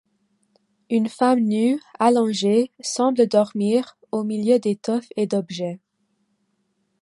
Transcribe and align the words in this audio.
Une 0.89 1.07
femme 1.09 1.41
nue, 1.41 1.79
allongée, 1.99 2.71
semble 2.79 3.27
dormir, 3.27 3.99
au 4.11 4.23
milieu 4.23 4.57
d'étoffes 4.57 5.05
et 5.15 5.27
d'objets. 5.27 5.79